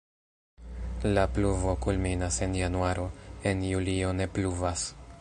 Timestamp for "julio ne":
3.71-4.27